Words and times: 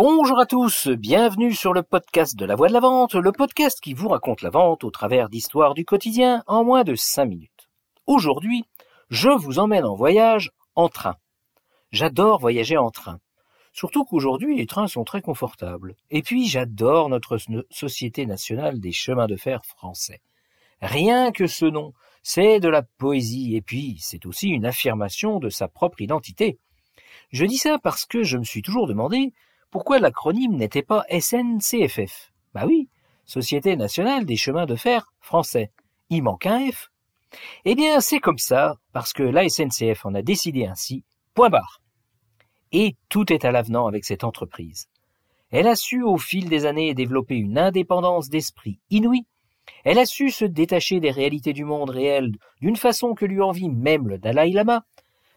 Bonjour 0.00 0.38
à 0.38 0.46
tous, 0.46 0.86
bienvenue 0.86 1.52
sur 1.52 1.72
le 1.72 1.82
podcast 1.82 2.36
de 2.36 2.44
la 2.44 2.54
voix 2.54 2.68
de 2.68 2.72
la 2.72 2.78
vente, 2.78 3.16
le 3.16 3.32
podcast 3.32 3.80
qui 3.80 3.94
vous 3.94 4.06
raconte 4.06 4.42
la 4.42 4.50
vente 4.50 4.84
au 4.84 4.92
travers 4.92 5.28
d'histoires 5.28 5.74
du 5.74 5.84
quotidien 5.84 6.44
en 6.46 6.62
moins 6.62 6.84
de 6.84 6.94
5 6.94 7.24
minutes. 7.24 7.68
Aujourd'hui, 8.06 8.62
je 9.10 9.28
vous 9.28 9.58
emmène 9.58 9.84
en 9.84 9.96
voyage 9.96 10.52
en 10.76 10.88
train. 10.88 11.16
J'adore 11.90 12.38
voyager 12.38 12.76
en 12.76 12.92
train. 12.92 13.18
Surtout 13.72 14.04
qu'aujourd'hui, 14.04 14.56
les 14.56 14.66
trains 14.66 14.86
sont 14.86 15.02
très 15.02 15.20
confortables. 15.20 15.96
Et 16.10 16.22
puis, 16.22 16.46
j'adore 16.46 17.08
notre 17.08 17.36
Société 17.68 18.24
nationale 18.24 18.78
des 18.78 18.92
chemins 18.92 19.26
de 19.26 19.34
fer 19.34 19.64
français. 19.64 20.20
Rien 20.80 21.32
que 21.32 21.48
ce 21.48 21.64
nom, 21.64 21.92
c'est 22.22 22.60
de 22.60 22.68
la 22.68 22.82
poésie, 22.82 23.56
et 23.56 23.62
puis 23.62 23.96
c'est 23.98 24.26
aussi 24.26 24.50
une 24.50 24.64
affirmation 24.64 25.40
de 25.40 25.48
sa 25.48 25.66
propre 25.66 26.00
identité. 26.00 26.60
Je 27.32 27.44
dis 27.44 27.58
ça 27.58 27.78
parce 27.82 28.06
que 28.06 28.22
je 28.22 28.38
me 28.38 28.44
suis 28.44 28.62
toujours 28.62 28.86
demandé 28.86 29.32
pourquoi 29.70 29.98
l'acronyme 29.98 30.56
n'était 30.56 30.82
pas 30.82 31.04
SNCFF 31.10 32.32
Bah 32.54 32.64
oui, 32.66 32.88
Société 33.28 33.76
nationale 33.76 34.24
des 34.24 34.36
chemins 34.36 34.64
de 34.64 34.74
fer 34.74 35.12
français. 35.20 35.70
Il 36.08 36.22
manque 36.22 36.46
un 36.46 36.70
F. 36.70 36.90
Eh 37.66 37.74
bien, 37.74 38.00
c'est 38.00 38.20
comme 38.20 38.38
ça, 38.38 38.76
parce 38.94 39.12
que 39.12 39.22
la 39.22 39.46
SNCF 39.46 40.06
en 40.06 40.14
a 40.14 40.22
décidé 40.22 40.64
ainsi, 40.64 41.04
point 41.34 41.50
barre. 41.50 41.82
Et 42.72 42.96
tout 43.10 43.30
est 43.30 43.44
à 43.44 43.52
l'avenant 43.52 43.86
avec 43.86 44.06
cette 44.06 44.24
entreprise. 44.24 44.88
Elle 45.50 45.66
a 45.66 45.76
su 45.76 46.02
au 46.02 46.16
fil 46.16 46.48
des 46.48 46.64
années 46.64 46.94
développer 46.94 47.36
une 47.36 47.58
indépendance 47.58 48.30
d'esprit 48.30 48.80
inouïe. 48.88 49.26
Elle 49.84 49.98
a 49.98 50.06
su 50.06 50.30
se 50.30 50.46
détacher 50.46 50.98
des 50.98 51.10
réalités 51.10 51.52
du 51.52 51.64
monde 51.64 51.90
réel 51.90 52.32
d'une 52.62 52.76
façon 52.76 53.14
que 53.14 53.26
lui 53.26 53.42
envie 53.42 53.68
même 53.68 54.08
le 54.08 54.16
Dalai 54.16 54.52
Lama. 54.52 54.84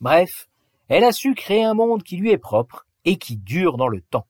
Bref, 0.00 0.48
elle 0.88 1.04
a 1.04 1.12
su 1.12 1.34
créer 1.34 1.62
un 1.62 1.74
monde 1.74 2.02
qui 2.02 2.16
lui 2.16 2.32
est 2.32 2.38
propre 2.38 2.84
et 3.06 3.16
qui 3.16 3.38
dure 3.38 3.78
dans 3.78 3.88
le 3.88 4.02
temps. 4.02 4.26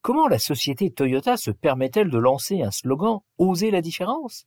Comment 0.00 0.28
la 0.28 0.38
société 0.38 0.92
Toyota 0.92 1.36
se 1.36 1.50
permet-elle 1.50 2.10
de 2.10 2.18
lancer 2.18 2.62
un 2.62 2.70
slogan 2.70 3.18
Oser 3.38 3.72
la 3.72 3.82
différence 3.82 4.46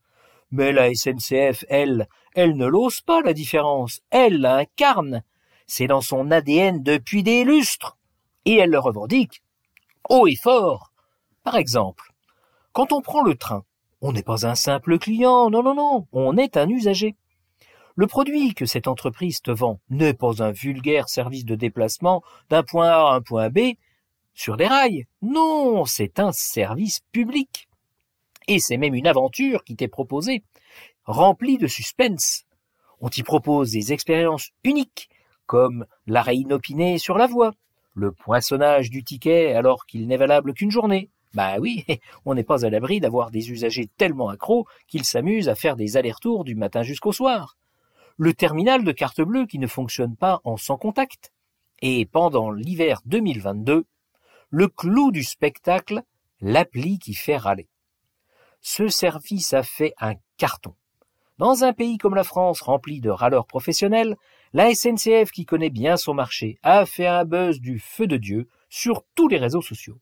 Mais 0.51 0.71
la 0.71 0.93
SNCF, 0.93 1.65
elle, 1.67 2.07
elle 2.33 2.55
ne 2.55 2.65
l'ose 2.65 3.01
pas 3.01 3.21
la 3.21 3.33
différence, 3.33 3.99
elle 4.09 4.39
l'incarne. 4.39 5.23
C'est 5.67 5.87
dans 5.87 6.01
son 6.01 6.31
ADN 6.31 6.81
depuis 6.81 7.23
des 7.23 7.43
lustres. 7.43 7.97
Et 8.45 8.55
elle 8.55 8.71
le 8.71 8.79
revendique 8.79 9.43
haut 10.09 10.27
et 10.27 10.35
fort. 10.35 10.91
Par 11.43 11.55
exemple, 11.55 12.13
quand 12.73 12.91
on 12.91 13.01
prend 13.01 13.23
le 13.23 13.35
train, 13.35 13.63
on 14.01 14.11
n'est 14.11 14.23
pas 14.23 14.45
un 14.45 14.55
simple 14.55 14.97
client, 14.99 15.49
non, 15.49 15.63
non, 15.63 15.75
non, 15.75 16.07
on 16.11 16.37
est 16.37 16.57
un 16.57 16.69
usager. 16.69 17.15
Le 17.95 18.07
produit 18.07 18.53
que 18.53 18.65
cette 18.65 18.87
entreprise 18.87 19.41
te 19.41 19.51
vend 19.51 19.79
n'est 19.89 20.13
pas 20.13 20.41
un 20.41 20.51
vulgaire 20.51 21.09
service 21.09 21.43
de 21.43 21.55
déplacement 21.55 22.23
d'un 22.49 22.63
point 22.63 22.89
A 22.89 23.11
à 23.11 23.15
un 23.15 23.21
point 23.21 23.49
B 23.49 23.73
sur 24.33 24.55
des 24.55 24.67
rails. 24.67 25.07
Non, 25.21 25.85
c'est 25.85 26.19
un 26.19 26.31
service 26.31 27.01
public. 27.11 27.67
Et 28.47 28.59
c'est 28.59 28.77
même 28.77 28.95
une 28.95 29.07
aventure 29.07 29.63
qui 29.65 29.75
t'est 29.75 29.89
proposée, 29.89 30.43
remplie 31.03 31.57
de 31.57 31.67
suspense. 31.67 32.45
On 33.01 33.09
t'y 33.09 33.23
propose 33.23 33.71
des 33.71 33.91
expériences 33.91 34.51
uniques, 34.63 35.09
comme 35.45 35.85
l'arrêt 36.07 36.37
inopiné 36.37 36.97
sur 36.97 37.17
la 37.17 37.27
voie, 37.27 37.53
le 37.93 38.13
poinçonnage 38.13 38.89
du 38.89 39.03
ticket 39.03 39.53
alors 39.53 39.85
qu'il 39.85 40.07
n'est 40.07 40.17
valable 40.17 40.53
qu'une 40.53 40.71
journée. 40.71 41.09
Bah 41.33 41.57
oui, 41.59 41.85
on 42.25 42.35
n'est 42.35 42.43
pas 42.43 42.65
à 42.65 42.69
l'abri 42.69 43.01
d'avoir 43.01 43.31
des 43.31 43.51
usagers 43.51 43.89
tellement 43.97 44.29
accros 44.29 44.65
qu'ils 44.87 45.05
s'amusent 45.05 45.49
à 45.49 45.55
faire 45.55 45.75
des 45.75 45.97
allers-retours 45.97 46.45
du 46.45 46.55
matin 46.55 46.83
jusqu'au 46.83 47.11
soir 47.11 47.57
le 48.21 48.35
terminal 48.35 48.83
de 48.83 48.91
carte 48.91 49.19
bleue 49.19 49.47
qui 49.47 49.57
ne 49.57 49.65
fonctionne 49.65 50.15
pas 50.15 50.41
en 50.43 50.55
sans 50.55 50.77
contact. 50.77 51.33
Et 51.81 52.05
pendant 52.05 52.51
l'hiver 52.51 53.01
2022, 53.05 53.85
le 54.51 54.67
clou 54.67 55.09
du 55.11 55.23
spectacle, 55.23 56.03
l'appli 56.39 56.99
qui 56.99 57.15
fait 57.15 57.37
râler. 57.37 57.67
Ce 58.61 58.89
service 58.89 59.53
a 59.53 59.63
fait 59.63 59.95
un 59.99 60.13
carton. 60.37 60.75
Dans 61.39 61.63
un 61.63 61.73
pays 61.73 61.97
comme 61.97 62.13
la 62.13 62.23
France 62.23 62.61
rempli 62.61 63.01
de 63.01 63.09
râleurs 63.09 63.47
professionnels, 63.47 64.15
la 64.53 64.71
SNCF 64.71 65.31
qui 65.31 65.47
connaît 65.47 65.71
bien 65.71 65.97
son 65.97 66.13
marché 66.13 66.59
a 66.61 66.85
fait 66.85 67.07
un 67.07 67.25
buzz 67.25 67.59
du 67.59 67.79
feu 67.79 68.05
de 68.05 68.17
Dieu 68.17 68.47
sur 68.69 69.03
tous 69.15 69.29
les 69.29 69.39
réseaux 69.39 69.63
sociaux. 69.63 69.97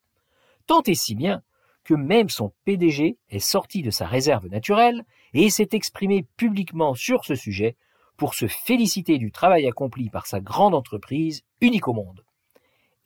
Tant 0.68 0.84
et 0.84 0.96
si 0.96 1.16
bien 1.16 1.42
que 1.86 1.94
même 1.94 2.28
son 2.28 2.52
PDG 2.66 3.18
est 3.30 3.40
sorti 3.40 3.82
de 3.82 3.92
sa 3.92 4.06
réserve 4.06 4.48
naturelle 4.48 5.06
et 5.34 5.50
s'est 5.50 5.70
exprimé 5.72 6.28
publiquement 6.36 6.96
sur 6.96 7.24
ce 7.24 7.36
sujet 7.36 7.78
pour 8.20 8.36
se 8.36 8.48
féliciter 8.48 9.18
du 9.18 9.32
travail 9.32 9.66
accompli 9.66 10.10
par 10.10 10.28
sa 10.28 10.42
grande 10.42 10.76
entreprise, 10.76 11.42
unique 11.62 11.88
au 11.88 11.94
monde. 11.94 12.24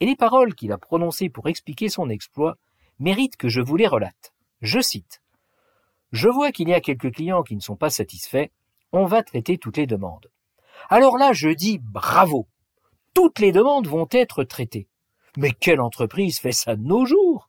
Et 0.00 0.06
les 0.06 0.16
paroles 0.16 0.54
qu'il 0.54 0.72
a 0.72 0.78
prononcées 0.78 1.30
pour 1.30 1.48
expliquer 1.48 1.88
son 1.88 2.10
exploit 2.10 2.56
méritent 2.98 3.36
que 3.36 3.48
je 3.48 3.60
vous 3.60 3.76
les 3.76 3.86
relate. 3.86 4.34
Je 4.60 4.80
cite. 4.80 5.22
Je 6.10 6.28
vois 6.28 6.50
qu'il 6.50 6.68
y 6.68 6.74
a 6.74 6.80
quelques 6.80 7.14
clients 7.14 7.44
qui 7.44 7.54
ne 7.54 7.60
sont 7.60 7.76
pas 7.76 7.90
satisfaits, 7.90 8.48
on 8.92 9.06
va 9.06 9.22
traiter 9.22 9.56
toutes 9.56 9.76
les 9.76 9.86
demandes. 9.86 10.30
Alors 10.90 11.16
là, 11.16 11.32
je 11.32 11.48
dis 11.48 11.78
bravo. 11.78 12.48
Toutes 13.14 13.38
les 13.38 13.52
demandes 13.52 13.86
vont 13.86 14.08
être 14.10 14.42
traitées. 14.42 14.88
Mais 15.36 15.52
quelle 15.52 15.80
entreprise 15.80 16.40
fait 16.40 16.52
ça 16.52 16.74
de 16.74 16.82
nos 16.82 17.06
jours? 17.06 17.48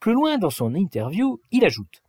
Plus 0.00 0.12
loin 0.12 0.36
dans 0.36 0.50
son 0.50 0.74
interview, 0.74 1.40
il 1.50 1.64
ajoute 1.64 2.02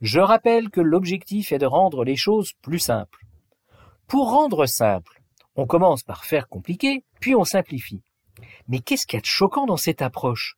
Je 0.00 0.18
rappelle 0.20 0.68
que 0.68 0.80
l'objectif 0.80 1.52
est 1.52 1.58
de 1.58 1.66
rendre 1.66 2.04
les 2.04 2.16
choses 2.16 2.52
plus 2.60 2.80
simples. 2.80 3.24
Pour 4.06 4.30
rendre 4.30 4.66
simple, 4.66 5.22
on 5.56 5.66
commence 5.66 6.02
par 6.02 6.24
faire 6.24 6.48
compliqué, 6.48 7.04
puis 7.20 7.34
on 7.34 7.44
simplifie. 7.44 8.02
Mais 8.68 8.80
qu'est-ce 8.80 9.06
qu'il 9.06 9.16
y 9.16 9.18
a 9.18 9.20
de 9.20 9.26
choquant 9.26 9.66
dans 9.66 9.76
cette 9.76 10.02
approche? 10.02 10.56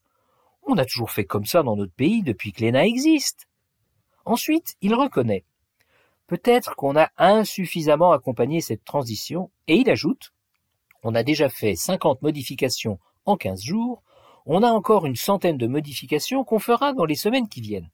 On 0.66 0.78
a 0.78 0.84
toujours 0.84 1.10
fait 1.10 1.24
comme 1.24 1.46
ça 1.46 1.62
dans 1.62 1.76
notre 1.76 1.92
pays 1.92 2.22
depuis 2.22 2.52
que 2.52 2.64
l'ENA 2.64 2.86
existe. 2.86 3.48
Ensuite, 4.24 4.76
il 4.80 4.94
reconnaît. 4.94 5.44
Peut-être 6.26 6.74
qu'on 6.76 6.96
a 6.96 7.10
insuffisamment 7.18 8.12
accompagné 8.12 8.60
cette 8.60 8.84
transition, 8.84 9.50
et 9.68 9.76
il 9.76 9.90
ajoute, 9.90 10.32
on 11.02 11.14
a 11.14 11.22
déjà 11.22 11.50
fait 11.50 11.76
50 11.76 12.22
modifications 12.22 12.98
en 13.26 13.36
15 13.36 13.62
jours, 13.62 14.02
on 14.46 14.62
a 14.62 14.68
encore 14.68 15.06
une 15.06 15.16
centaine 15.16 15.58
de 15.58 15.66
modifications 15.66 16.44
qu'on 16.44 16.58
fera 16.58 16.92
dans 16.92 17.04
les 17.04 17.14
semaines 17.14 17.48
qui 17.48 17.60
viennent. 17.60 17.90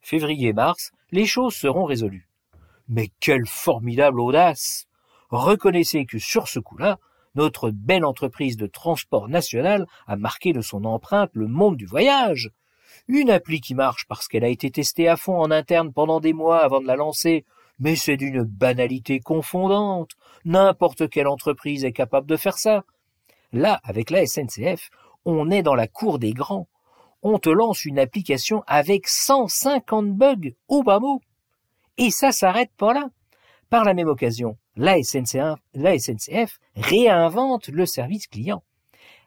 Février-mars, 0.00 0.92
les 1.10 1.26
choses 1.26 1.54
seront 1.54 1.84
résolues. 1.84 2.28
Mais 2.88 3.10
quelle 3.20 3.46
formidable 3.46 4.20
audace 4.20 4.86
reconnaissez 5.32 6.06
que 6.06 6.18
sur 6.18 6.48
ce 6.48 6.58
coup-là, 6.60 6.98
notre 7.34 7.70
belle 7.70 8.04
entreprise 8.04 8.56
de 8.56 8.66
transport 8.66 9.28
national 9.28 9.86
a 10.06 10.16
marqué 10.16 10.52
de 10.52 10.60
son 10.60 10.84
empreinte 10.84 11.30
le 11.32 11.48
monde 11.48 11.76
du 11.76 11.86
voyage. 11.86 12.50
Une 13.08 13.30
appli 13.30 13.60
qui 13.60 13.74
marche 13.74 14.06
parce 14.06 14.28
qu'elle 14.28 14.44
a 14.44 14.48
été 14.48 14.70
testée 14.70 15.08
à 15.08 15.16
fond 15.16 15.38
en 15.40 15.50
interne 15.50 15.92
pendant 15.92 16.20
des 16.20 16.32
mois 16.32 16.62
avant 16.62 16.80
de 16.80 16.86
la 16.86 16.96
lancer, 16.96 17.44
mais 17.78 17.96
c'est 17.96 18.16
d'une 18.16 18.42
banalité 18.42 19.20
confondante. 19.20 20.10
N'importe 20.44 21.08
quelle 21.08 21.26
entreprise 21.26 21.84
est 21.84 21.92
capable 21.92 22.28
de 22.28 22.36
faire 22.36 22.58
ça. 22.58 22.84
Là, 23.52 23.80
avec 23.82 24.10
la 24.10 24.26
SNCF, 24.26 24.90
on 25.24 25.50
est 25.50 25.62
dans 25.62 25.74
la 25.74 25.88
cour 25.88 26.18
des 26.18 26.32
grands. 26.32 26.68
On 27.22 27.38
te 27.38 27.50
lance 27.50 27.84
une 27.84 27.98
application 27.98 28.62
avec 28.66 29.08
150 29.08 30.12
bugs 30.12 30.52
au 30.68 30.82
bas 30.82 31.00
mot. 31.00 31.20
Et 31.96 32.10
ça 32.10 32.32
s'arrête 32.32 32.72
pas 32.76 32.94
là. 32.94 33.08
Par 33.70 33.84
la 33.84 33.94
même 33.94 34.08
occasion, 34.08 34.56
la 34.76 35.02
SNCF, 35.02 36.58
réinvente 36.76 37.68
le 37.68 37.86
service 37.86 38.26
client. 38.26 38.62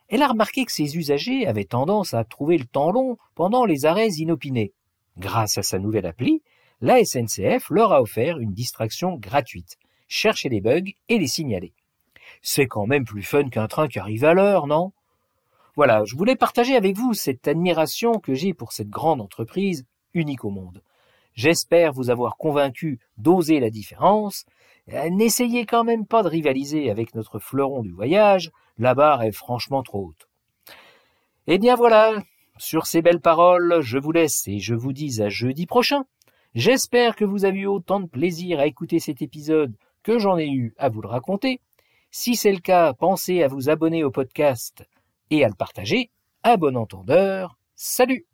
Elle 0.08 0.22
a 0.22 0.28
remarqué 0.28 0.66
que 0.66 0.72
ses 0.72 0.98
usagers 0.98 1.48
avaient 1.48 1.66
tendance 1.66 2.14
à 2.14 2.24
trouver 2.24 2.58
le 2.58 2.66
temps 2.66 2.92
long 2.92 3.18
pendant 3.34 3.66
les 3.66 3.86
arrêts 3.86 4.14
inopinés. 4.14 4.74
Grâce 5.18 5.58
à 5.58 5.64
sa 5.64 5.80
nouvelle 5.80 6.06
appli, 6.06 6.42
la 6.82 7.04
SNCF 7.04 7.70
leur 7.70 7.94
a 7.94 8.02
offert 8.02 8.38
une 8.38 8.54
distraction 8.54 9.16
gratuite. 9.16 9.78
Chercher 10.08 10.50
les 10.50 10.62
bugs 10.62 10.92
et 11.10 11.18
les 11.18 11.28
signaler. 11.28 11.74
C'est 12.42 12.68
quand 12.68 12.86
même 12.86 13.06
plus 13.06 13.24
fun 13.24 13.50
qu'un 13.50 13.68
train 13.68 13.88
qui 13.88 13.98
arrive 13.98 14.26
à 14.26 14.34
l'heure, 14.34 14.68
non? 14.68 14.92
Voilà, 15.76 16.06
je 16.06 16.16
voulais 16.16 16.36
partager 16.36 16.76
avec 16.76 16.96
vous 16.96 17.14
cette 17.14 17.48
admiration 17.48 18.20
que 18.20 18.34
j'ai 18.34 18.54
pour 18.54 18.72
cette 18.72 18.90
grande 18.90 19.22
entreprise 19.22 19.86
unique 20.14 20.46
au 20.46 20.50
monde. 20.50 20.82
J'espère 21.34 21.92
vous 21.92 22.10
avoir 22.10 22.38
convaincu 22.38 23.00
d'oser 23.18 23.60
la 23.60 23.70
différence. 23.70 24.46
Euh, 24.94 25.10
n'essayez 25.10 25.66
quand 25.66 25.84
même 25.84 26.06
pas 26.06 26.24
de 26.24 26.28
rivaliser 26.28 26.90
avec 26.90 27.16
notre 27.16 27.40
fleuron 27.40 27.82
du 27.82 27.92
voyage, 27.92 28.52
la 28.78 28.94
barre 28.94 29.24
est 29.24 29.32
franchement 29.32 29.84
trop 29.84 30.08
haute. 30.08 30.28
Eh 31.48 31.58
bien 31.58 31.76
voilà, 31.76 32.22
sur 32.58 32.86
ces 32.86 33.02
belles 33.02 33.22
paroles, 33.22 33.82
je 33.82 33.98
vous 33.98 34.12
laisse 34.12 34.48
et 34.48 34.60
je 34.60 34.76
vous 34.76 34.94
dis 34.94 35.22
à 35.22 35.30
jeudi 35.30 35.66
prochain. 35.66 36.06
J'espère 36.54 37.16
que 37.16 37.26
vous 37.26 37.46
avez 37.46 37.60
eu 37.60 37.66
autant 37.68 38.00
de 38.00 38.08
plaisir 38.08 38.60
à 38.60 38.68
écouter 38.68 39.00
cet 39.00 39.22
épisode 39.22 39.76
que 40.04 40.20
j'en 40.20 40.38
ai 40.38 40.48
eu 40.48 40.74
à 40.78 40.90
vous 40.90 41.02
le 41.02 41.08
raconter. 41.08 41.60
Si 42.12 42.36
c'est 42.36 42.54
le 42.54 42.60
cas, 42.60 42.94
pensez 42.94 43.44
à 43.44 43.48
vous 43.48 43.70
abonner 43.70 44.04
au 44.04 44.12
podcast 44.12 44.88
et 45.32 45.44
à 45.44 45.50
le 45.50 45.56
partager. 45.56 46.12
À 46.44 46.58
bon 46.58 46.78
entendeur, 46.78 47.58
salut 47.76 48.26